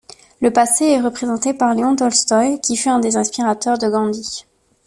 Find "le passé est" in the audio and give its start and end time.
0.41-0.99